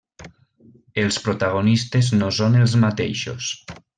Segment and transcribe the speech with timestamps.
[1.01, 3.53] Els protagonistes no són els mateixos.